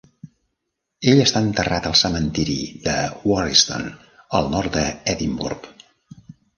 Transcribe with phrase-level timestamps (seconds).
[1.11, 2.57] Ell està enterrat al cementiri
[2.89, 2.97] de
[3.35, 3.87] Warriston
[4.41, 5.75] al nord d'Edimburg.